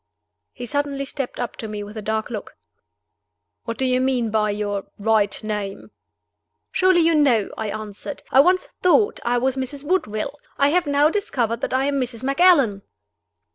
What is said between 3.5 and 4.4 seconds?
"What do you mean